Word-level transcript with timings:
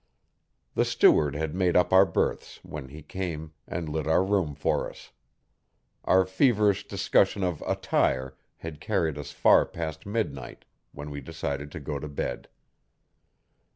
The 0.73 0.83
steward 0.83 1.35
had 1.35 1.53
made 1.53 1.75
up 1.77 1.93
our 1.93 2.07
berths, 2.07 2.59
when 2.63 2.87
he 2.87 3.03
came, 3.03 3.53
and 3.67 3.87
lit 3.87 4.07
our 4.07 4.23
room 4.25 4.55
for 4.55 4.89
us. 4.89 5.11
Our 6.05 6.25
feverish 6.25 6.87
discussion 6.87 7.43
of 7.43 7.61
attire 7.67 8.35
had 8.57 8.81
carried 8.81 9.19
us 9.19 9.29
far 9.31 9.63
past 9.63 10.07
midnight, 10.07 10.65
when 10.91 11.11
we 11.11 11.21
decided 11.21 11.71
to 11.73 11.79
go 11.79 11.99
to 11.99 12.07
bed. 12.07 12.47